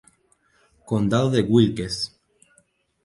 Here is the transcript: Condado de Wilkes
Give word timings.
Condado 0.83 1.29
de 1.29 1.43
Wilkes 1.43 2.11